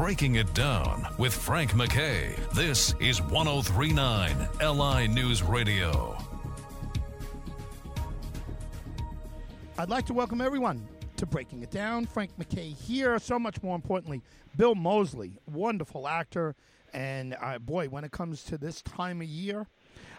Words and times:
Breaking 0.00 0.36
It 0.36 0.54
Down 0.54 1.06
with 1.18 1.34
Frank 1.34 1.76
MacKay. 1.76 2.34
This 2.54 2.94
is 3.00 3.20
1039 3.20 4.48
LI 4.58 5.06
News 5.08 5.42
Radio. 5.42 6.16
I'd 9.76 9.90
like 9.90 10.06
to 10.06 10.14
welcome 10.14 10.40
everyone 10.40 10.88
to 11.16 11.26
Breaking 11.26 11.62
It 11.62 11.70
Down. 11.70 12.06
Frank 12.06 12.30
MacKay 12.38 12.70
here. 12.70 13.18
So 13.18 13.38
much 13.38 13.62
more 13.62 13.76
importantly, 13.76 14.22
Bill 14.56 14.74
Moseley, 14.74 15.34
wonderful 15.46 16.08
actor. 16.08 16.54
And 16.94 17.36
uh, 17.38 17.58
boy, 17.58 17.90
when 17.90 18.02
it 18.02 18.10
comes 18.10 18.42
to 18.44 18.56
this 18.56 18.80
time 18.80 19.20
of 19.20 19.28
year, 19.28 19.66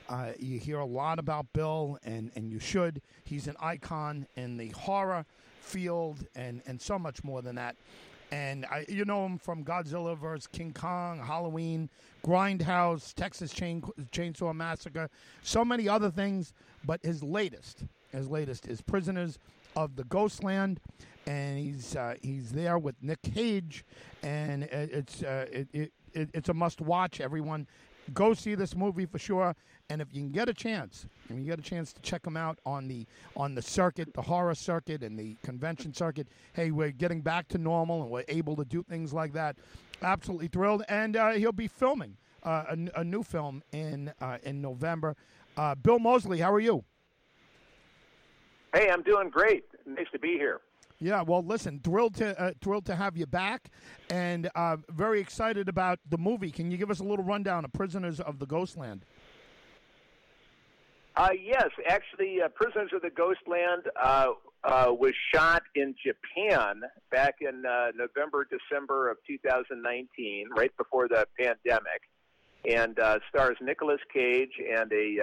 uh, 0.07 0.33
you 0.37 0.59
hear 0.59 0.77
a 0.77 0.85
lot 0.85 1.17
about 1.17 1.53
Bill, 1.53 1.97
and, 2.03 2.29
and 2.35 2.51
you 2.51 2.59
should. 2.59 3.01
He's 3.23 3.47
an 3.47 3.55
icon 3.59 4.27
in 4.35 4.57
the 4.57 4.69
horror 4.69 5.25
field 5.59 6.23
and, 6.35 6.61
and 6.67 6.79
so 6.79 6.99
much 6.99 7.23
more 7.23 7.41
than 7.41 7.55
that. 7.55 7.75
And 8.31 8.65
I, 8.65 8.85
you 8.87 9.03
know 9.03 9.25
him 9.25 9.37
from 9.37 9.63
Godzilla 9.63 10.17
vs. 10.17 10.47
King 10.47 10.71
Kong, 10.73 11.19
Halloween, 11.19 11.89
Grindhouse, 12.25 13.13
Texas 13.13 13.51
Chain, 13.51 13.81
Chainsaw 14.11 14.55
Massacre, 14.55 15.09
so 15.41 15.65
many 15.65 15.89
other 15.89 16.09
things. 16.09 16.53
But 16.85 17.01
his 17.03 17.21
latest, 17.21 17.83
his 18.11 18.29
latest 18.29 18.67
is 18.67 18.81
Prisoners 18.81 19.37
of 19.75 19.95
the 19.95 20.03
Ghostland, 20.05 20.79
and 21.27 21.59
he's 21.59 21.95
uh, 21.95 22.15
he's 22.21 22.51
there 22.51 22.79
with 22.79 22.95
Nick 23.01 23.21
Cage, 23.21 23.85
and 24.23 24.63
it's 24.63 25.23
uh, 25.23 25.45
it, 25.51 25.67
it, 25.73 25.91
it, 26.13 26.29
it's 26.33 26.49
a 26.49 26.53
must 26.53 26.81
watch. 26.81 27.21
Everyone, 27.21 27.67
go 28.13 28.33
see 28.33 28.55
this 28.55 28.75
movie 28.75 29.05
for 29.05 29.19
sure. 29.19 29.55
And 29.89 30.01
if 30.01 30.07
you 30.13 30.21
can 30.21 30.31
get 30.31 30.47
a 30.47 30.53
chance, 30.53 31.05
and 31.29 31.39
you 31.39 31.45
get 31.45 31.59
a 31.59 31.61
chance 31.61 31.91
to 31.93 32.01
check 32.01 32.25
him 32.25 32.37
out 32.37 32.59
on 32.65 32.87
the 32.87 33.05
on 33.35 33.55
the 33.55 33.61
circuit, 33.61 34.13
the 34.13 34.21
horror 34.21 34.55
circuit, 34.55 35.03
and 35.03 35.17
the 35.17 35.35
convention 35.43 35.93
circuit, 35.93 36.27
hey, 36.53 36.71
we're 36.71 36.91
getting 36.91 37.21
back 37.21 37.47
to 37.49 37.57
normal, 37.57 38.03
and 38.03 38.11
we're 38.11 38.23
able 38.27 38.55
to 38.55 38.65
do 38.65 38.83
things 38.83 39.13
like 39.13 39.33
that. 39.33 39.57
Absolutely 40.01 40.47
thrilled, 40.47 40.83
and 40.87 41.17
uh, 41.17 41.31
he'll 41.31 41.51
be 41.51 41.67
filming 41.67 42.17
uh, 42.43 42.63
a, 42.69 43.01
a, 43.01 43.03
new 43.03 43.21
film 43.21 43.61
in 43.71 44.11
uh, 44.21 44.37
in 44.43 44.61
November. 44.61 45.15
Uh, 45.57 45.75
Bill 45.75 45.99
Moseley, 45.99 46.39
how 46.39 46.51
are 46.51 46.59
you? 46.59 46.83
Hey, 48.73 48.89
I'm 48.89 49.03
doing 49.03 49.29
great. 49.29 49.65
Nice 49.85 50.07
to 50.13 50.19
be 50.19 50.33
here. 50.33 50.61
Yeah, 51.03 51.23
well, 51.23 51.41
listen, 51.41 51.79
thrilled 51.83 52.13
to 52.17 52.39
uh, 52.39 52.51
thrilled 52.61 52.85
to 52.85 52.95
have 52.95 53.17
you 53.17 53.25
back, 53.25 53.69
and 54.11 54.51
uh, 54.53 54.77
very 54.89 55.19
excited 55.19 55.67
about 55.67 55.97
the 56.07 56.17
movie. 56.17 56.51
Can 56.51 56.69
you 56.69 56.77
give 56.77 56.91
us 56.91 56.99
a 56.99 57.03
little 57.03 57.25
rundown 57.25 57.65
of 57.65 57.73
Prisoners 57.73 58.19
of 58.19 58.37
the 58.37 58.45
Ghostland? 58.45 59.03
Uh, 61.15 61.29
yes, 61.43 61.69
actually, 61.89 62.39
uh, 62.39 62.49
Prisoners 62.49 62.91
of 62.93 63.01
the 63.01 63.09
Ghostland 63.09 63.85
uh, 63.99 64.27
uh, 64.63 64.87
was 64.91 65.13
shot 65.33 65.63
in 65.73 65.95
Japan 66.05 66.83
back 67.09 67.37
in 67.41 67.63
November, 67.95 68.47
December 68.47 69.09
of 69.09 69.17
2019, 69.25 70.49
right 70.55 70.71
before 70.77 71.07
the 71.07 71.27
pandemic, 71.35 72.03
and 72.69 72.99
stars 73.27 73.57
Nicolas 73.59 73.99
Cage 74.13 74.53
and 74.71 74.93
a 74.93 75.17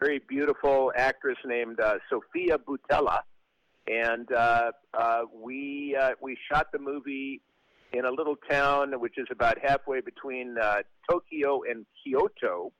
very 0.00 0.20
beautiful 0.28 0.92
actress 0.96 1.38
named 1.46 1.78
Sofia 2.10 2.58
Boutella 2.58 3.20
and 3.86 4.30
uh, 4.32 4.70
uh, 4.94 5.22
we 5.34 5.96
uh, 6.00 6.10
we 6.20 6.36
shot 6.50 6.68
the 6.72 6.78
movie 6.78 7.40
in 7.92 8.04
a 8.04 8.10
little 8.10 8.36
town 8.48 8.98
which 9.00 9.18
is 9.18 9.26
about 9.30 9.58
halfway 9.62 10.00
between 10.00 10.56
uh, 10.60 10.78
Tokyo 11.10 11.62
and 11.68 11.84
Kyoto. 12.02 12.72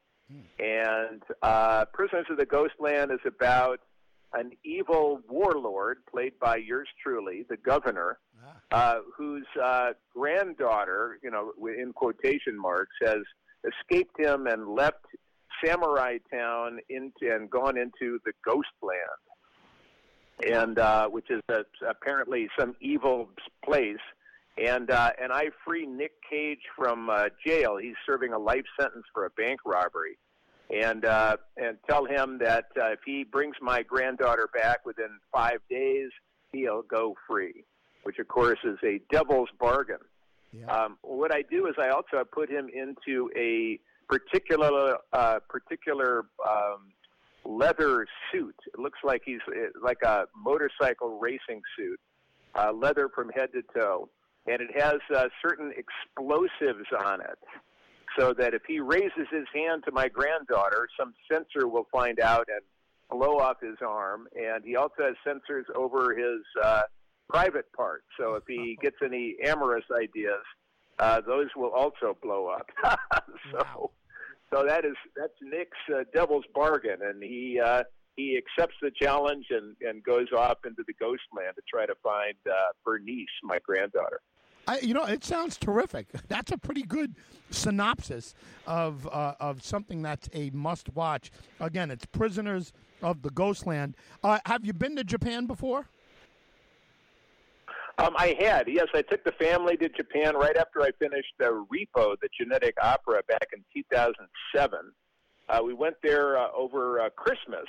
And 0.58 1.22
uh, 1.42 1.84
Prisoners 1.92 2.24
of 2.30 2.38
the 2.38 2.46
Ghostland 2.46 3.10
is 3.10 3.20
about 3.26 3.80
an 4.32 4.52
evil 4.64 5.20
warlord 5.28 5.98
played 6.10 6.32
by 6.40 6.56
yours 6.56 6.88
truly, 7.02 7.44
the 7.50 7.58
governor, 7.58 8.18
ah. 8.42 8.94
uh, 8.96 9.00
whose 9.14 9.46
uh, 9.62 9.90
granddaughter, 10.16 11.18
you 11.22 11.30
know, 11.30 11.52
in 11.68 11.92
quotation 11.92 12.58
marks, 12.58 12.94
has 13.04 13.18
escaped 13.68 14.18
him 14.18 14.46
and 14.46 14.68
left 14.68 15.04
Samurai 15.62 16.16
Town 16.32 16.78
into 16.88 17.30
and 17.30 17.50
gone 17.50 17.76
into 17.76 18.18
the 18.24 18.32
Ghostland 18.42 19.20
and 20.46 20.78
uh, 20.78 21.08
which 21.08 21.30
is 21.30 21.40
a, 21.48 21.64
apparently 21.88 22.48
some 22.58 22.74
evil 22.80 23.28
place. 23.64 23.98
And 24.62 24.90
uh, 24.90 25.12
and 25.20 25.32
I 25.32 25.46
free 25.66 25.86
Nick 25.86 26.12
Cage 26.28 26.60
from 26.76 27.08
uh, 27.08 27.28
jail. 27.46 27.78
He's 27.78 27.94
serving 28.04 28.34
a 28.34 28.38
life 28.38 28.66
sentence 28.78 29.04
for 29.14 29.24
a 29.24 29.30
bank 29.30 29.60
robbery, 29.64 30.18
and 30.68 31.06
uh, 31.06 31.38
and 31.56 31.78
tell 31.88 32.04
him 32.04 32.38
that 32.38 32.66
uh, 32.78 32.92
if 32.92 32.98
he 33.06 33.24
brings 33.24 33.56
my 33.62 33.82
granddaughter 33.82 34.50
back 34.54 34.84
within 34.84 35.08
five 35.32 35.60
days, 35.70 36.10
he'll 36.52 36.82
go 36.82 37.16
free. 37.26 37.64
Which 38.02 38.18
of 38.18 38.28
course 38.28 38.58
is 38.64 38.76
a 38.84 39.00
devil's 39.10 39.48
bargain. 39.58 40.04
Yeah. 40.52 40.66
Um, 40.66 40.98
what 41.00 41.34
I 41.34 41.42
do 41.50 41.66
is 41.66 41.74
I 41.78 41.88
also 41.88 42.22
put 42.30 42.50
him 42.50 42.68
into 42.68 43.30
a 43.34 43.78
particular 44.08 44.98
uh, 45.14 45.38
particular 45.48 46.26
um, 46.46 46.92
leather 47.44 48.06
suit. 48.30 48.56
It 48.72 48.78
looks 48.78 48.98
like 49.04 49.22
he's 49.24 49.40
eh, 49.54 49.68
like 49.82 50.02
a 50.02 50.24
motorcycle 50.36 51.18
racing 51.18 51.62
suit, 51.76 52.00
uh, 52.54 52.72
leather 52.72 53.08
from 53.14 53.30
head 53.30 53.50
to 53.52 53.62
toe, 53.78 54.08
and 54.46 54.60
it 54.60 54.80
has 54.80 54.98
uh, 55.14 55.28
certain 55.40 55.72
explosives 55.76 56.86
on 57.04 57.20
it. 57.20 57.38
So 58.18 58.34
that 58.34 58.52
if 58.52 58.62
he 58.66 58.78
raises 58.78 59.26
his 59.30 59.46
hand 59.54 59.84
to 59.86 59.92
my 59.92 60.06
granddaughter, 60.06 60.86
some 60.98 61.14
sensor 61.30 61.66
will 61.66 61.86
find 61.90 62.20
out 62.20 62.46
and 62.48 62.60
blow 63.10 63.38
off 63.38 63.56
his 63.62 63.76
arm. 63.80 64.28
And 64.36 64.62
he 64.62 64.76
also 64.76 65.04
has 65.04 65.14
sensors 65.26 65.64
over 65.74 66.14
his 66.14 66.42
uh, 66.62 66.82
private 67.30 67.72
part. 67.72 68.04
So 68.20 68.34
if 68.34 68.42
he 68.46 68.76
gets 68.82 68.96
any 69.02 69.36
amorous 69.46 69.86
ideas, 69.90 70.42
uh, 70.98 71.22
those 71.26 71.48
will 71.56 71.70
also 71.70 72.14
blow 72.22 72.48
up. 72.48 72.68
so. 73.50 73.58
Wow 73.58 73.90
so 74.52 74.64
that 74.66 74.84
is 74.84 74.94
that's 75.16 75.32
Nick's 75.40 75.78
uh, 75.94 76.04
devil's 76.12 76.44
bargain, 76.54 76.98
and 77.02 77.22
he 77.22 77.60
uh, 77.64 77.84
he 78.16 78.36
accepts 78.36 78.76
the 78.82 78.90
challenge 78.90 79.46
and, 79.50 79.76
and 79.80 80.02
goes 80.04 80.28
off 80.36 80.58
into 80.66 80.82
the 80.86 80.94
ghost 81.00 81.22
land 81.36 81.54
to 81.56 81.62
try 81.68 81.86
to 81.86 81.94
find 82.02 82.34
uh, 82.46 82.52
Bernice, 82.84 83.26
my 83.42 83.58
granddaughter. 83.64 84.20
I, 84.68 84.78
you 84.78 84.94
know, 84.94 85.04
it 85.04 85.24
sounds 85.24 85.56
terrific. 85.56 86.06
That's 86.28 86.52
a 86.52 86.58
pretty 86.58 86.82
good 86.82 87.16
synopsis 87.50 88.34
of 88.66 89.08
uh, 89.10 89.34
of 89.40 89.62
something 89.62 90.02
that's 90.02 90.28
a 90.32 90.50
must 90.50 90.88
watch. 90.94 91.30
Again, 91.60 91.90
it's 91.90 92.06
Prisoners 92.06 92.72
of 93.02 93.22
the 93.22 93.30
Ghostland. 93.30 93.96
Uh, 94.22 94.38
have 94.46 94.64
you 94.64 94.72
been 94.72 94.96
to 94.96 95.04
Japan 95.04 95.46
before? 95.46 95.88
Um, 97.98 98.14
I 98.16 98.36
had, 98.40 98.68
yes. 98.68 98.86
I 98.94 99.02
took 99.02 99.22
the 99.24 99.32
family 99.32 99.76
to 99.76 99.88
Japan 99.88 100.34
right 100.34 100.56
after 100.56 100.82
I 100.82 100.90
finished 100.98 101.34
uh, 101.40 101.50
Repo, 101.72 102.16
the 102.20 102.28
genetic 102.38 102.74
opera, 102.82 103.22
back 103.28 103.48
in 103.52 103.62
2007. 103.74 104.78
Uh, 105.48 105.60
we 105.64 105.74
went 105.74 105.96
there 106.02 106.38
uh, 106.38 106.48
over 106.56 107.00
uh, 107.00 107.10
Christmas, 107.10 107.66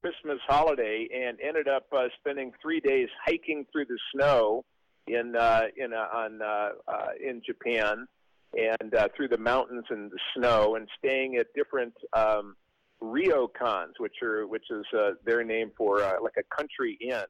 Christmas 0.00 0.38
holiday, 0.46 1.08
and 1.12 1.38
ended 1.40 1.66
up 1.68 1.86
uh, 1.92 2.06
spending 2.20 2.52
three 2.62 2.80
days 2.80 3.08
hiking 3.24 3.66
through 3.72 3.86
the 3.86 3.98
snow 4.14 4.64
in 5.08 5.34
uh, 5.34 5.62
in 5.76 5.92
uh, 5.92 6.06
on 6.14 6.40
uh, 6.40 6.68
uh, 6.86 7.08
in 7.20 7.42
Japan 7.44 8.06
and 8.54 8.94
uh, 8.94 9.08
through 9.16 9.28
the 9.28 9.38
mountains 9.38 9.84
and 9.90 10.10
the 10.10 10.18
snow, 10.36 10.76
and 10.76 10.86
staying 10.98 11.36
at 11.36 11.46
different 11.54 11.94
um, 12.12 12.54
ryokans, 13.02 13.92
which 13.98 14.22
are 14.22 14.46
which 14.46 14.66
is 14.70 14.84
uh, 14.96 15.12
their 15.24 15.42
name 15.42 15.72
for 15.76 16.02
uh, 16.02 16.14
like 16.22 16.36
a 16.38 16.56
country 16.56 16.96
inn 17.00 17.24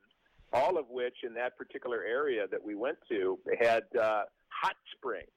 all 0.52 0.78
of 0.78 0.86
which 0.90 1.16
in 1.24 1.34
that 1.34 1.56
particular 1.56 2.02
area 2.04 2.46
that 2.50 2.62
we 2.62 2.74
went 2.74 2.98
to 3.08 3.38
had 3.60 3.84
uh, 4.00 4.22
hot 4.48 4.76
springs. 4.96 5.28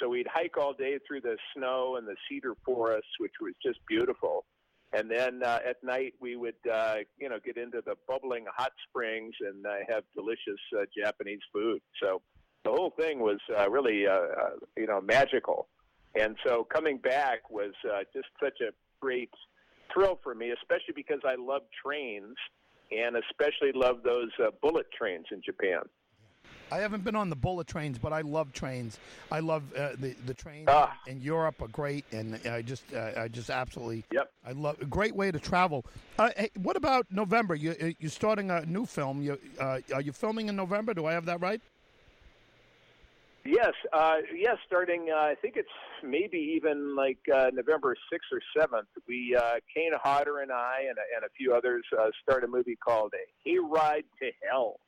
So 0.00 0.08
we'd 0.08 0.26
hike 0.26 0.56
all 0.58 0.72
day 0.72 0.98
through 1.06 1.20
the 1.20 1.36
snow 1.54 1.96
and 1.96 2.06
the 2.06 2.16
cedar 2.28 2.54
forests, 2.64 3.10
which 3.20 3.34
was 3.40 3.54
just 3.64 3.78
beautiful. 3.86 4.44
And 4.92 5.10
then 5.10 5.42
uh, 5.42 5.60
at 5.68 5.82
night 5.82 6.14
we 6.20 6.36
would, 6.36 6.54
uh, 6.72 6.96
you 7.18 7.28
know, 7.28 7.38
get 7.44 7.56
into 7.56 7.80
the 7.84 7.94
bubbling 8.06 8.44
hot 8.56 8.72
springs 8.88 9.34
and 9.40 9.66
uh, 9.66 9.70
have 9.88 10.04
delicious 10.14 10.60
uh, 10.76 10.84
Japanese 10.96 11.40
food. 11.52 11.80
So 12.00 12.22
the 12.64 12.70
whole 12.70 12.92
thing 12.98 13.20
was 13.20 13.38
uh, 13.58 13.68
really, 13.70 14.06
uh, 14.06 14.12
uh, 14.12 14.50
you 14.76 14.86
know, 14.86 15.00
magical. 15.00 15.68
And 16.14 16.36
so 16.46 16.64
coming 16.64 16.98
back 16.98 17.50
was 17.50 17.72
uh, 17.92 18.00
just 18.12 18.28
such 18.42 18.60
a 18.60 18.72
great 19.00 19.30
thrill 19.92 20.18
for 20.22 20.34
me, 20.34 20.50
especially 20.50 20.94
because 20.94 21.20
I 21.24 21.34
love 21.38 21.62
trains 21.84 22.36
and 22.90 23.16
especially 23.16 23.72
love 23.74 24.02
those 24.02 24.30
uh, 24.40 24.50
bullet 24.62 24.86
trains 24.96 25.26
in 25.30 25.42
Japan. 25.44 25.80
I 26.70 26.78
haven't 26.78 27.04
been 27.04 27.14
on 27.14 27.30
the 27.30 27.36
bullet 27.36 27.66
trains, 27.66 27.98
but 27.98 28.12
I 28.12 28.22
love 28.22 28.52
trains. 28.52 28.98
I 29.30 29.40
love 29.40 29.62
uh, 29.76 29.90
the 29.98 30.14
the 30.26 30.34
trains 30.34 30.66
ah. 30.68 30.96
in 31.06 31.20
Europe 31.20 31.62
are 31.62 31.68
great, 31.68 32.04
and 32.10 32.40
I 32.48 32.62
just 32.62 32.84
uh, 32.92 33.12
I 33.16 33.28
just 33.28 33.50
absolutely 33.50 34.04
yep. 34.10 34.32
I 34.44 34.52
love 34.52 34.80
a 34.80 34.86
great 34.86 35.14
way 35.14 35.30
to 35.30 35.38
travel. 35.38 35.84
Uh, 36.18 36.30
hey, 36.36 36.50
what 36.56 36.76
about 36.76 37.06
November? 37.10 37.54
You 37.54 37.76
uh, 37.80 37.90
you're 37.98 38.10
starting 38.10 38.50
a 38.50 38.64
new 38.66 38.86
film. 38.86 39.22
You 39.22 39.38
uh, 39.60 39.80
are 39.94 40.00
you 40.00 40.12
filming 40.12 40.48
in 40.48 40.56
November? 40.56 40.94
Do 40.94 41.06
I 41.06 41.12
have 41.12 41.26
that 41.26 41.40
right? 41.40 41.60
Yes, 43.44 43.72
uh, 43.92 44.16
yes. 44.34 44.56
Starting, 44.66 45.08
uh, 45.14 45.18
I 45.18 45.34
think 45.40 45.56
it's 45.56 45.68
maybe 46.02 46.38
even 46.56 46.96
like 46.96 47.18
uh, 47.32 47.50
November 47.52 47.94
sixth 48.10 48.28
or 48.32 48.40
seventh. 48.58 48.88
We 49.06 49.36
uh, 49.36 49.56
Kane 49.74 49.92
Hodder 50.02 50.40
and 50.40 50.50
I 50.50 50.86
and, 50.88 50.96
and 51.14 51.24
a 51.24 51.28
few 51.36 51.54
others 51.54 51.84
uh, 51.98 52.06
start 52.22 52.44
a 52.44 52.48
movie 52.48 52.76
called 52.76 53.12
A 53.14 53.48
Hayride 53.48 54.04
to 54.22 54.30
Hell, 54.48 54.80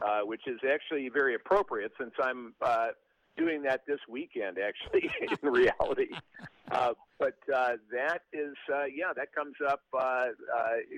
uh, 0.00 0.20
which 0.22 0.42
is 0.46 0.58
actually 0.70 1.10
very 1.10 1.34
appropriate 1.34 1.92
since 1.98 2.12
I'm 2.22 2.54
uh, 2.62 2.88
doing 3.36 3.62
that 3.62 3.82
this 3.86 4.00
weekend, 4.08 4.58
actually, 4.58 5.10
in 5.42 5.50
reality. 5.50 6.08
Uh, 6.70 6.92
but 7.18 7.34
uh, 7.52 7.72
that 7.90 8.22
is, 8.32 8.54
uh, 8.72 8.84
yeah, 8.84 9.12
that 9.16 9.34
comes 9.34 9.56
up 9.68 9.80
uh, 9.92 9.98
uh, 9.98 10.26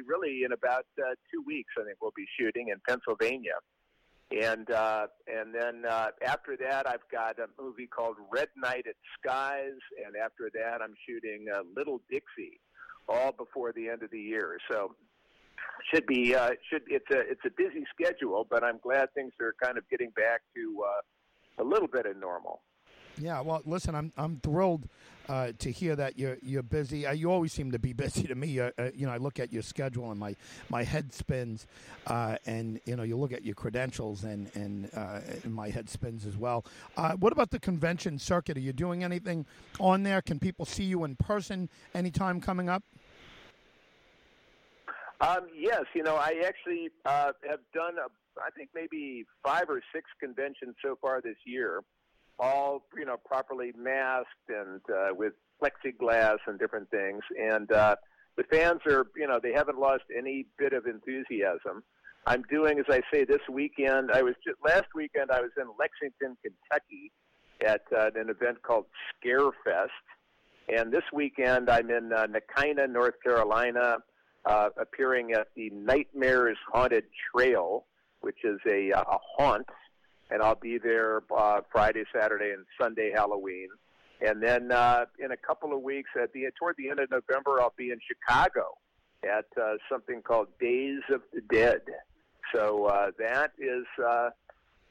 really 0.07 0.43
in 0.45 0.53
about 0.53 0.85
uh, 0.99 1.15
two 1.33 1.43
weeks. 1.47 1.73
I 1.81 1.85
think 1.85 1.97
we'll 2.03 2.13
be 2.15 2.27
shooting 2.39 2.69
in 2.69 2.77
Pennsylvania, 2.87 3.55
and 4.41 4.71
uh, 4.71 5.07
and 5.27 5.55
then 5.55 5.85
uh, 5.89 6.09
after 6.27 6.57
that, 6.57 6.89
I've 6.89 7.07
got 7.11 7.39
a 7.39 7.47
movie 7.61 7.87
called 7.87 8.17
Red 8.31 8.49
Night 8.57 8.87
at 8.89 8.95
Skies, 9.19 9.79
and 10.05 10.17
after 10.17 10.51
that, 10.55 10.81
I'm 10.83 10.95
shooting 11.07 11.47
uh, 11.55 11.61
Little 11.77 12.01
Dixie, 12.11 12.61
all 13.09 13.33
before 13.33 13.73
the 13.73 13.89
end 13.89 14.03
of 14.03 14.11
the 14.11 14.21
year. 14.21 14.59
So 14.71 14.95
should 15.93 16.07
be 16.07 16.35
uh, 16.35 16.51
should 16.71 16.83
it's 16.87 17.11
a 17.13 17.21
it's 17.21 17.43
a 17.47 17.51
busy 17.57 17.85
schedule, 17.95 18.47
but 18.49 18.65
I'm 18.65 18.79
glad 18.83 19.13
things 19.15 19.33
are 19.41 19.55
kind 19.63 19.79
of 19.79 19.89
getting 19.91 20.11
back 20.11 20.43
to 20.55 20.85
uh, 20.87 21.63
a 21.63 21.65
little 21.65 21.89
bit 21.89 22.07
of 22.07 22.17
normal. 22.17 22.63
Yeah, 23.19 23.41
well, 23.41 23.63
listen, 23.65 23.95
I'm 23.95 24.13
I'm 24.17 24.39
thrilled 24.43 24.89
uh, 25.29 25.53
to 25.59 25.71
hear 25.71 25.95
that 25.97 26.19
you're 26.19 26.39
you're 26.43 26.63
busy. 26.63 27.07
Uh, 27.07 27.13
you 27.13 27.31
always 27.31 27.53
seem 27.53 27.73
to 27.73 27.79
be 27.79 27.93
busy 27.93 28.25
to 28.25 28.35
me. 28.35 28.59
Uh, 28.59 28.71
uh, 28.79 28.91
you 28.95 29.07
know, 29.07 29.13
I 29.13 29.19
look 29.19 29.39
at 29.39 29.53
your 29.53 29.63
schedule 29.63 30.11
and 30.11 30.19
my 30.19 30.35
my 30.69 30.83
head 30.83 31.13
spins, 31.13 31.67
uh, 32.07 32.37
and 32.47 32.81
you 32.85 32.97
know, 32.97 33.03
you 33.03 33.17
look 33.17 33.33
at 33.33 33.45
your 33.45 33.55
credentials 33.55 34.25
and 34.25 34.51
and, 34.55 34.91
uh, 34.95 35.21
and 35.45 35.55
my 35.55 35.69
head 35.69 35.89
spins 35.89 36.27
as 36.27 36.37
well. 36.37 36.65
what 37.19 37.33
about 37.33 37.51
the 37.51 37.61
convention 37.61 38.19
circuit? 38.19 38.57
Are 38.57 38.61
you 38.61 38.73
doing 38.73 39.05
anything 39.05 39.47
on 39.79 40.03
there? 40.03 40.23
Can 40.23 40.39
people 40.39 40.65
see 40.65 40.85
you 40.85 41.05
in 41.05 41.17
person 41.17 41.69
anytime 41.95 42.41
coming 42.41 42.69
up? 42.69 42.83
Um, 45.21 45.47
yes, 45.57 45.85
you 45.95 46.03
know, 46.03 46.17
I 46.17 46.43
actually 46.45 46.89
have 47.07 47.61
done, 47.73 47.95
a, 47.97 48.11
I 48.41 48.51
think 48.57 48.71
maybe 48.75 49.25
five 49.45 49.67
or 49.69 49.81
six 49.95 50.11
conventions 50.19 50.75
so 50.85 50.99
far 51.01 51.21
this 51.21 51.37
year, 51.45 51.83
all 52.39 52.85
you 52.97 53.05
know 53.05 53.17
properly 53.25 53.73
masked 53.77 54.49
and 54.49 54.81
uh, 54.91 55.15
with 55.15 55.35
plexiglass 55.63 56.39
and 56.47 56.59
different 56.59 56.91
things. 56.91 57.23
And 57.39 57.71
uh, 57.71 57.97
the 58.37 58.45
fans 58.45 58.81
are, 58.87 59.07
you 59.17 59.27
know, 59.27 59.39
they 59.43 59.53
haven't 59.53 59.79
lost 59.79 60.05
any 60.17 60.47
bit 60.59 60.73
of 60.73 60.87
enthusiasm. 60.87 61.83
I'm 62.27 62.43
doing, 62.51 62.79
as 62.79 62.87
I 62.89 63.01
say, 63.13 63.25
this 63.25 63.41
weekend. 63.51 64.11
I 64.13 64.23
was 64.23 64.35
just, 64.47 64.59
last 64.65 64.87
weekend. 64.95 65.31
I 65.31 65.41
was 65.41 65.51
in 65.57 65.67
Lexington, 65.79 66.37
Kentucky, 66.43 67.11
at 67.65 67.83
uh, 67.97 68.11
an 68.19 68.31
event 68.31 68.63
called 68.63 68.87
Scarefest, 69.25 69.89
and 70.69 70.93
this 70.93 71.03
weekend 71.13 71.69
I'm 71.69 71.91
in 71.91 72.13
uh, 72.13 72.27
Nakina, 72.27 72.91
North 72.91 73.15
Carolina 73.23 73.99
uh, 74.45 74.69
appearing 74.81 75.33
at 75.33 75.49
the 75.57 75.71
Nightmares 75.71 76.59
Haunted 76.73 77.05
Trail, 77.31 77.87
which 78.21 78.39
is 78.45 78.59
a, 78.69 78.93
uh, 78.93 79.03
a 79.03 79.19
haunt, 79.37 79.67
and 80.33 80.43
I'll 80.43 80.55
be 80.55 80.79
there 80.79 81.23
uh, 81.37 81.61
Friday, 81.71 82.05
Saturday, 82.15 82.53
and 82.53 82.65
Sunday, 82.81 83.13
Halloween. 83.15 83.69
And 84.27 84.43
then 84.43 84.73
uh, 84.73 85.05
in 85.19 85.33
a 85.33 85.37
couple 85.37 85.75
of 85.75 85.83
weeks, 85.83 86.11
at 86.21 86.33
the 86.33 86.47
toward 86.59 86.77
the 86.79 86.89
end 86.89 87.01
of 87.01 87.11
November, 87.11 87.61
I'll 87.61 87.75
be 87.77 87.91
in 87.91 87.99
Chicago 88.07 88.79
at 89.25 89.47
uh, 89.61 89.75
something 89.91 90.23
called 90.23 90.49
Days 90.59 91.01
of 91.13 91.21
the 91.35 91.43
Dead. 91.53 91.83
So 92.55 92.87
uh, 92.87 93.11
that 93.19 93.53
is, 93.59 93.85
uh, 94.05 94.31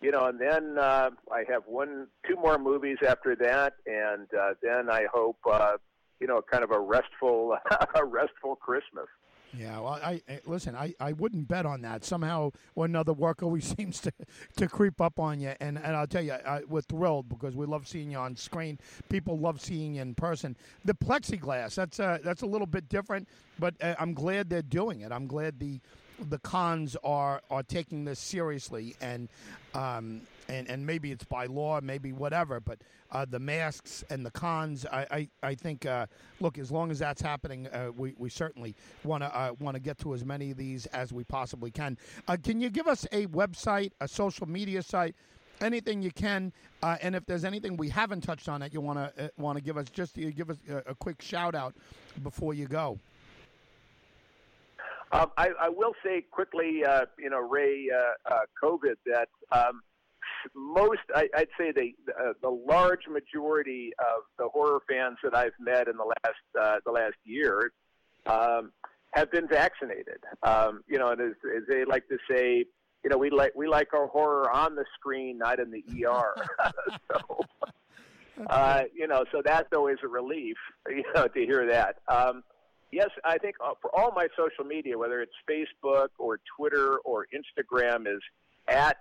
you 0.01 0.11
know, 0.11 0.27
and 0.27 0.39
then 0.39 0.77
uh, 0.77 1.11
I 1.31 1.43
have 1.49 1.63
one, 1.65 2.07
two 2.27 2.35
more 2.35 2.57
movies 2.57 2.97
after 3.07 3.35
that, 3.37 3.73
and 3.85 4.27
uh, 4.33 4.53
then 4.61 4.89
I 4.89 5.05
hope, 5.11 5.37
uh, 5.49 5.73
you 6.19 6.27
know, 6.27 6.41
kind 6.41 6.63
of 6.63 6.71
a 6.71 6.79
restful, 6.79 7.57
a 7.95 8.05
restful 8.05 8.55
Christmas. 8.57 9.07
Yeah, 9.53 9.79
well, 9.79 9.99
I, 10.03 10.21
I, 10.29 10.39
listen. 10.45 10.75
I, 10.75 10.93
I 10.99 11.13
wouldn't 11.13 11.47
bet 11.47 11.65
on 11.65 11.81
that. 11.81 12.05
Somehow 12.05 12.51
or 12.75 12.85
another, 12.85 13.13
work 13.13 13.43
always 13.43 13.65
seems 13.77 13.99
to, 14.01 14.13
to 14.57 14.67
creep 14.67 15.01
up 15.01 15.19
on 15.19 15.39
you. 15.41 15.53
And 15.59 15.77
and 15.77 15.95
I'll 15.95 16.07
tell 16.07 16.23
you, 16.23 16.33
I, 16.33 16.61
we're 16.67 16.81
thrilled 16.81 17.29
because 17.29 17.55
we 17.55 17.65
love 17.65 17.87
seeing 17.87 18.11
you 18.11 18.17
on 18.17 18.35
screen. 18.35 18.79
People 19.09 19.39
love 19.39 19.61
seeing 19.61 19.95
you 19.95 20.01
in 20.03 20.15
person. 20.15 20.55
The 20.85 20.93
plexiglass 20.93 21.75
that's 21.75 21.99
uh, 21.99 22.19
that's 22.23 22.43
a 22.43 22.45
little 22.45 22.67
bit 22.67 22.89
different, 22.89 23.27
but 23.59 23.75
uh, 23.81 23.95
I'm 23.99 24.13
glad 24.13 24.49
they're 24.49 24.61
doing 24.61 25.01
it. 25.01 25.11
I'm 25.11 25.27
glad 25.27 25.59
the 25.59 25.79
the 26.29 26.39
cons 26.39 26.95
are 27.03 27.41
are 27.49 27.63
taking 27.63 28.05
this 28.05 28.19
seriously 28.19 28.95
and 29.01 29.29
um, 29.73 30.21
and 30.47 30.69
and 30.69 30.85
maybe 30.85 31.11
it's 31.11 31.23
by 31.23 31.45
law, 31.45 31.79
maybe 31.81 32.11
whatever, 32.11 32.59
but 32.59 32.79
uh, 33.11 33.25
the 33.29 33.39
masks 33.39 34.03
and 34.09 34.25
the 34.25 34.31
cons, 34.31 34.85
I 34.91 35.07
I, 35.11 35.29
I 35.43 35.55
think 35.55 35.85
uh, 35.85 36.07
look 36.39 36.57
as 36.57 36.71
long 36.71 36.91
as 36.91 36.99
that's 36.99 37.21
happening, 37.21 37.67
uh, 37.67 37.91
we 37.95 38.13
we 38.17 38.29
certainly 38.29 38.75
want 39.03 39.23
to 39.23 39.35
uh, 39.35 39.53
want 39.59 39.75
to 39.75 39.81
get 39.81 39.97
to 39.99 40.13
as 40.13 40.23
many 40.25 40.51
of 40.51 40.57
these 40.57 40.85
as 40.87 41.11
we 41.13 41.23
possibly 41.23 41.71
can. 41.71 41.97
Uh, 42.27 42.37
can 42.41 42.59
you 42.59 42.69
give 42.69 42.87
us 42.87 43.05
a 43.11 43.27
website, 43.27 43.91
a 44.01 44.07
social 44.07 44.47
media 44.47 44.81
site? 44.81 45.15
Anything 45.61 46.01
you 46.01 46.09
can, 46.09 46.51
uh, 46.81 46.97
and 47.03 47.15
if 47.15 47.23
there's 47.27 47.45
anything 47.45 47.77
we 47.77 47.87
haven't 47.87 48.21
touched 48.21 48.49
on 48.49 48.61
that 48.61 48.73
you 48.73 48.81
want 48.81 48.97
to 49.15 49.31
want 49.37 49.57
to 49.59 49.63
give 49.63 49.77
us, 49.77 49.89
just 49.89 50.15
give 50.15 50.49
us 50.49 50.57
a, 50.67 50.77
a 50.91 50.95
quick 50.95 51.21
shout 51.21 51.53
out 51.53 51.75
before 52.23 52.55
you 52.55 52.67
go. 52.67 52.97
Um, 55.13 55.31
I, 55.37 55.49
I, 55.59 55.69
will 55.69 55.93
say 56.03 56.23
quickly, 56.31 56.85
uh, 56.85 57.05
you 57.19 57.29
know, 57.29 57.39
Ray, 57.39 57.89
uh, 57.93 58.33
uh, 58.33 58.39
COVID, 58.63 58.95
that 59.05 59.27
um, 59.51 59.81
most, 60.55 61.01
I, 61.13 61.27
would 61.37 61.49
say 61.57 61.71
the 61.71 61.93
uh, 62.17 62.33
the 62.41 62.49
large 62.49 63.07
majority 63.09 63.91
of 63.99 64.23
the 64.37 64.47
horror 64.47 64.79
fans 64.89 65.17
that 65.23 65.35
I've 65.35 65.53
met 65.59 65.87
in 65.87 65.97
the 65.97 66.05
last 66.05 66.59
uh, 66.59 66.77
the 66.85 66.91
last 66.91 67.17
year 67.25 67.73
um, 68.25 68.71
have 69.11 69.31
been 69.31 69.47
vaccinated. 69.47 70.23
Um, 70.43 70.81
you 70.87 70.97
know, 70.97 71.09
and 71.09 71.21
as, 71.21 71.33
as 71.57 71.63
they 71.67 71.83
like 71.85 72.07
to 72.07 72.17
say, 72.29 72.65
you 73.03 73.09
know, 73.09 73.17
we 73.17 73.29
like 73.29 73.53
we 73.55 73.67
like 73.67 73.93
our 73.93 74.07
horror 74.07 74.49
on 74.49 74.75
the 74.75 74.85
screen, 74.97 75.37
not 75.37 75.59
in 75.59 75.71
the 75.71 75.83
ER. 76.05 76.35
so, 77.11 77.39
uh, 78.49 78.83
you 78.93 79.07
know, 79.07 79.25
so 79.31 79.41
that's 79.43 79.71
always 79.73 79.97
a 80.03 80.07
relief, 80.07 80.57
you 80.89 81.03
know, 81.15 81.27
to 81.27 81.39
hear 81.45 81.67
that. 81.67 81.97
Yes, 82.91 83.09
I 83.23 83.37
think 83.37 83.55
uh, 83.63 83.71
for 83.81 83.89
all 83.95 84.11
my 84.11 84.27
social 84.37 84.65
media, 84.65 84.97
whether 84.97 85.21
it's 85.21 85.31
Facebook 85.49 86.09
or 86.17 86.39
Twitter 86.57 86.97
or 87.05 87.25
Instagram, 87.33 88.05
is 88.05 88.21
at 88.67 88.97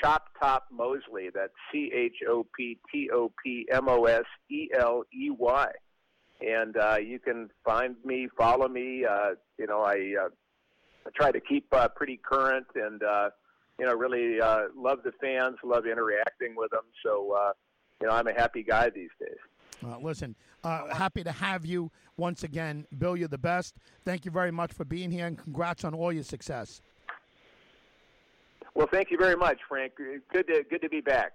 Chop 0.00 0.30
Top 0.40 0.66
Moseley. 0.72 1.30
That's 1.32 1.52
C 1.70 1.92
H 1.94 2.16
O 2.28 2.44
P 2.56 2.78
T 2.90 3.08
O 3.12 3.30
P 3.42 3.66
M 3.70 3.88
O 3.88 4.04
S 4.04 4.24
E 4.50 4.68
L 4.76 5.04
E 5.12 5.30
Y. 5.30 5.66
And 6.40 6.76
uh, 6.76 6.96
you 6.96 7.18
can 7.18 7.50
find 7.64 7.96
me, 8.04 8.28
follow 8.36 8.66
me. 8.66 9.04
Uh, 9.04 9.30
you 9.58 9.66
know, 9.66 9.82
I, 9.82 10.14
uh, 10.20 10.28
I 11.06 11.10
try 11.14 11.30
to 11.30 11.40
keep 11.40 11.66
uh, 11.72 11.88
pretty 11.88 12.18
current 12.22 12.66
and, 12.74 13.02
uh, 13.02 13.30
you 13.78 13.86
know, 13.86 13.94
really 13.94 14.40
uh, 14.40 14.64
love 14.76 15.00
the 15.04 15.12
fans, 15.20 15.56
love 15.62 15.86
interacting 15.86 16.54
with 16.56 16.70
them. 16.70 16.84
So, 17.04 17.36
uh, 17.38 17.52
you 18.00 18.08
know, 18.08 18.14
I'm 18.14 18.26
a 18.26 18.32
happy 18.32 18.62
guy 18.62 18.90
these 18.90 19.10
days. 19.20 19.38
Uh, 19.84 19.98
listen, 19.98 20.36
uh, 20.62 20.94
happy 20.94 21.24
to 21.24 21.32
have 21.32 21.64
you 21.64 21.90
once 22.16 22.44
again. 22.44 22.86
Bill, 22.98 23.16
you're 23.16 23.28
the 23.28 23.38
best. 23.38 23.76
Thank 24.04 24.24
you 24.24 24.30
very 24.30 24.50
much 24.50 24.72
for 24.72 24.84
being 24.84 25.10
here, 25.10 25.26
and 25.26 25.38
congrats 25.38 25.84
on 25.84 25.94
all 25.94 26.12
your 26.12 26.22
success. 26.22 26.82
Well, 28.74 28.88
thank 28.90 29.10
you 29.10 29.18
very 29.18 29.36
much, 29.36 29.58
Frank. 29.68 29.92
Good 29.96 30.46
to, 30.46 30.64
good 30.68 30.82
to 30.82 30.88
be 30.88 31.00
back. 31.00 31.32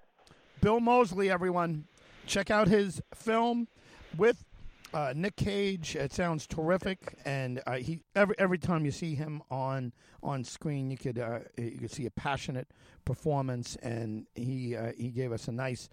Bill 0.62 0.80
Moseley, 0.80 1.30
everyone. 1.30 1.86
Check 2.28 2.50
out 2.50 2.68
his 2.68 3.02
film 3.14 3.68
with 4.18 4.44
uh, 4.94 5.14
Nick 5.16 5.36
Cage. 5.36 5.96
It 5.96 6.14
sounds 6.14 6.48
terrific, 6.48 7.18
and 7.26 7.62
uh, 7.68 7.74
he 7.74 8.02
every 8.16 8.36
every 8.40 8.58
time 8.58 8.86
you 8.86 8.92
see 8.92 9.14
him 9.14 9.44
on 9.52 9.92
on 10.24 10.44
screen, 10.44 10.90
you 10.90 10.98
could 10.98 11.20
uh, 11.20 11.40
you 11.58 11.78
could 11.80 11.92
see 11.92 12.06
a 12.06 12.12
passionate 12.12 12.68
performance, 13.04 13.76
and 13.84 14.26
he 14.34 14.76
uh, 14.76 14.94
he 14.98 15.10
gave 15.10 15.32
us 15.32 15.48
a 15.48 15.52
nice 15.52 15.90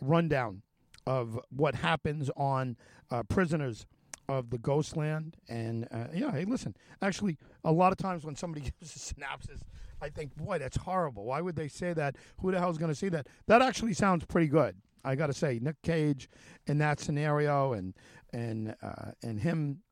rundown 0.00 0.62
of 1.06 1.38
what 1.50 1.74
happens 1.74 2.30
on 2.36 2.76
uh, 3.10 3.22
prisoners 3.24 3.86
of 4.28 4.50
the 4.50 4.58
Ghostland. 4.58 5.36
And 5.48 5.86
uh, 5.90 6.06
yeah, 6.12 6.32
hey, 6.32 6.44
listen, 6.44 6.76
actually, 7.00 7.38
a 7.64 7.72
lot 7.72 7.92
of 7.92 7.98
times 7.98 8.24
when 8.24 8.34
somebody 8.36 8.72
gives 8.80 8.94
a 8.96 8.98
synopsis, 8.98 9.60
I 10.00 10.08
think, 10.08 10.36
boy, 10.36 10.58
that's 10.58 10.76
horrible. 10.76 11.24
Why 11.24 11.40
would 11.40 11.56
they 11.56 11.68
say 11.68 11.92
that? 11.94 12.16
Who 12.40 12.50
the 12.50 12.58
hell 12.58 12.70
is 12.70 12.78
going 12.78 12.92
to 12.92 12.98
see 12.98 13.08
that? 13.10 13.28
That 13.46 13.62
actually 13.62 13.94
sounds 13.94 14.24
pretty 14.24 14.48
good. 14.48 14.76
I 15.04 15.14
got 15.14 15.28
to 15.28 15.32
say, 15.32 15.60
Nick 15.62 15.80
Cage 15.82 16.28
in 16.66 16.78
that 16.78 16.98
scenario, 16.98 17.72
and 17.74 17.94
and 18.32 18.74
uh, 18.82 19.12
and 19.22 19.38
him 19.38 19.82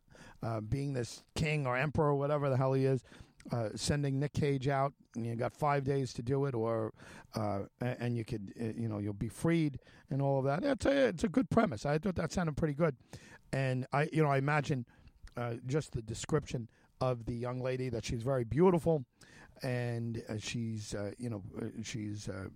uh, 0.42 0.61
being 0.61 0.92
this 0.92 1.23
king 1.37 1.66
or 1.66 1.76
emperor 1.76 2.06
or 2.06 2.14
whatever 2.16 2.50
the 2.50 2.56
hell 2.56 2.73
he 2.73 2.85
is, 2.85 3.04
uh, 3.52 3.70
sending 3.74 4.18
Nick 4.18 4.32
Cage 4.32 4.68
out. 4.68 4.92
And 5.16 5.26
you 5.26 5.36
got 5.36 5.54
five 5.54 5.84
days 5.84 6.12
to 6.14 6.22
do 6.22 6.46
it, 6.46 6.54
or 6.54 6.92
uh, 7.34 7.60
and 7.80 8.16
you 8.16 8.24
could 8.24 8.52
uh, 8.60 8.64
you 8.76 8.88
know 8.88 8.98
you'll 8.98 9.12
be 9.12 9.28
freed 9.28 9.78
and 10.10 10.20
all 10.20 10.38
of 10.38 10.44
that. 10.44 10.64
It's 10.64 10.86
a 10.86 11.08
it's 11.08 11.24
a 11.24 11.28
good 11.28 11.48
premise. 11.50 11.86
I 11.86 11.98
thought 11.98 12.16
that 12.16 12.32
sounded 12.32 12.56
pretty 12.56 12.74
good, 12.74 12.96
and 13.52 13.86
I 13.92 14.08
you 14.12 14.22
know 14.22 14.30
I 14.30 14.38
imagine 14.38 14.86
uh, 15.36 15.54
just 15.66 15.92
the 15.92 16.02
description 16.02 16.68
of 17.00 17.26
the 17.26 17.34
young 17.34 17.60
lady 17.60 17.88
that 17.90 18.04
she's 18.04 18.22
very 18.22 18.44
beautiful, 18.44 19.04
and 19.62 20.22
uh, 20.28 20.34
she's 20.38 20.94
uh, 20.94 21.12
you 21.18 21.30
know 21.30 21.42
she's. 21.82 22.28
Uh, 22.28 22.48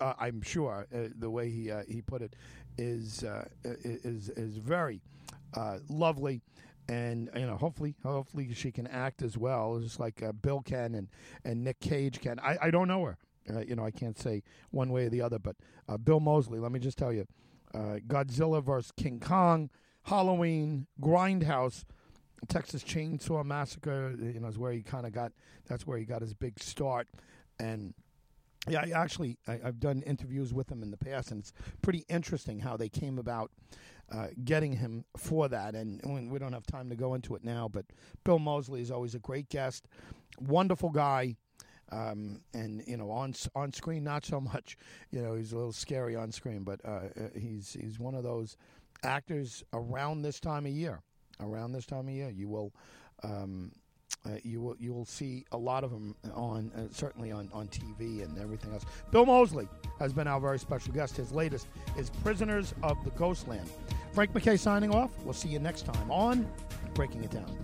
I'm 0.00 0.40
sure 0.40 0.86
uh, 0.94 1.08
the 1.18 1.28
way 1.28 1.50
he 1.50 1.70
uh, 1.70 1.82
he 1.86 2.00
put 2.00 2.22
it 2.22 2.34
is 2.78 3.22
is 3.64 4.30
is 4.30 4.56
very 4.56 5.02
lovely, 5.88 6.40
and 6.88 7.30
you 7.36 7.46
know 7.46 7.56
hopefully 7.56 7.94
hopefully 8.04 8.52
she 8.54 8.70
can 8.70 8.86
act 8.86 9.22
as 9.22 9.36
well 9.36 9.78
just 9.80 9.98
like 9.98 10.22
uh, 10.22 10.32
bill 10.32 10.60
can 10.60 10.94
and 10.94 11.08
and 11.44 11.64
nick 11.64 11.80
cage 11.80 12.20
can 12.20 12.38
i, 12.40 12.56
I 12.62 12.70
don't 12.70 12.88
know 12.88 13.04
her 13.04 13.18
Uh, 13.48 13.60
you 13.60 13.76
know, 13.76 13.84
I 13.84 13.92
can't 13.92 14.18
say 14.18 14.42
one 14.70 14.90
way 14.90 15.06
or 15.06 15.08
the 15.08 15.22
other, 15.22 15.38
but 15.38 15.54
uh, 15.88 15.96
Bill 15.96 16.18
Moseley, 16.18 16.58
let 16.58 16.72
me 16.72 16.80
just 16.80 16.98
tell 16.98 17.12
you, 17.12 17.26
uh, 17.72 17.98
Godzilla 18.06 18.60
versus 18.60 18.92
King 18.96 19.20
Kong, 19.20 19.70
Halloween, 20.02 20.88
Grindhouse, 21.00 21.84
Texas 22.48 22.82
Chainsaw 22.82 23.44
Massacre. 23.44 24.16
You 24.18 24.40
know, 24.40 24.48
is 24.48 24.58
where 24.58 24.72
he 24.72 24.82
kind 24.82 25.06
of 25.06 25.12
got. 25.12 25.32
That's 25.68 25.86
where 25.86 25.96
he 25.96 26.04
got 26.04 26.22
his 26.22 26.34
big 26.34 26.58
start, 26.60 27.06
and. 27.58 27.94
Yeah, 28.68 28.82
I 28.84 28.90
actually, 28.90 29.38
I, 29.46 29.58
have 29.62 29.78
done 29.78 30.02
interviews 30.02 30.52
with 30.52 30.70
him 30.70 30.82
in 30.82 30.90
the 30.90 30.96
past, 30.96 31.30
and 31.30 31.40
it's 31.40 31.52
pretty 31.82 32.04
interesting 32.08 32.58
how 32.58 32.76
they 32.76 32.88
came 32.88 33.18
about 33.18 33.52
uh, 34.12 34.28
getting 34.44 34.72
him 34.72 35.04
for 35.16 35.48
that. 35.48 35.74
And 35.74 36.30
we 36.30 36.38
don't 36.38 36.52
have 36.52 36.66
time 36.66 36.88
to 36.90 36.96
go 36.96 37.14
into 37.14 37.34
it 37.34 37.44
now, 37.44 37.68
but 37.68 37.86
Bill 38.24 38.38
Moseley 38.38 38.80
is 38.80 38.90
always 38.90 39.14
a 39.14 39.20
great 39.20 39.48
guest, 39.48 39.86
wonderful 40.40 40.90
guy, 40.90 41.36
um, 41.92 42.40
and 42.54 42.82
you 42.86 42.96
know, 42.96 43.10
on 43.10 43.34
on 43.54 43.72
screen, 43.72 44.02
not 44.04 44.24
so 44.24 44.40
much. 44.40 44.76
You 45.10 45.22
know, 45.22 45.34
he's 45.34 45.52
a 45.52 45.56
little 45.56 45.72
scary 45.72 46.16
on 46.16 46.32
screen, 46.32 46.64
but 46.64 46.80
uh, 46.84 46.88
uh, 46.88 47.28
he's 47.36 47.76
he's 47.80 47.98
one 47.98 48.14
of 48.14 48.24
those 48.24 48.56
actors 49.02 49.62
around 49.72 50.22
this 50.22 50.40
time 50.40 50.66
of 50.66 50.72
year. 50.72 51.02
Around 51.38 51.72
this 51.72 51.86
time 51.86 52.08
of 52.08 52.14
year, 52.14 52.30
you 52.30 52.48
will. 52.48 52.72
Um, 53.22 53.72
uh, 54.26 54.38
you 54.42 54.60
will 54.60 54.76
you 54.78 54.92
will 54.92 55.04
see 55.04 55.44
a 55.52 55.56
lot 55.56 55.84
of 55.84 55.90
them 55.90 56.14
on 56.34 56.70
uh, 56.76 56.82
certainly 56.90 57.32
on, 57.32 57.48
on 57.52 57.68
TV 57.68 58.24
and 58.24 58.38
everything 58.38 58.72
else. 58.72 58.84
Bill 59.10 59.26
Moseley 59.26 59.68
has 59.98 60.12
been 60.12 60.26
our 60.26 60.40
very 60.40 60.58
special 60.58 60.92
guest. 60.92 61.16
His 61.16 61.32
latest 61.32 61.68
is 61.96 62.10
Prisoners 62.10 62.74
of 62.82 63.02
the 63.04 63.10
Ghostland. 63.10 63.68
Frank 64.12 64.34
MacKay 64.34 64.56
signing 64.56 64.94
off. 64.94 65.10
We'll 65.24 65.34
see 65.34 65.48
you 65.48 65.58
next 65.58 65.82
time 65.86 66.10
on 66.10 66.50
Breaking 66.94 67.22
It 67.24 67.30
Down. 67.30 67.56